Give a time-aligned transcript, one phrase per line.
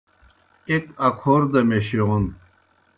[0.69, 2.23] ایْک اکھور دہ میشِیون